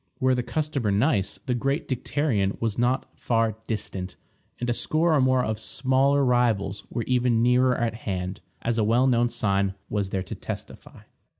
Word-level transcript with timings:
Were 0.19 0.33
the 0.33 0.41
customer 0.41 0.89
nice, 0.89 1.37
the 1.45 1.53
great 1.53 1.87
dicterion 1.87 2.57
was 2.59 2.79
not 2.79 3.05
far 3.15 3.57
distant, 3.67 4.15
and 4.59 4.67
a 4.67 4.73
score 4.73 5.13
or 5.13 5.21
more 5.21 5.43
of 5.45 5.59
smaller 5.59 6.25
rivals 6.25 6.83
were 6.89 7.03
even 7.03 7.43
nearer 7.43 7.77
at 7.77 7.93
hand, 7.93 8.41
as 8.63 8.79
a 8.79 8.83
well 8.83 9.05
known 9.05 9.29
sign 9.29 9.75
was 9.91 10.09
there 10.09 10.23
to 10.23 10.33
testify. 10.33 11.01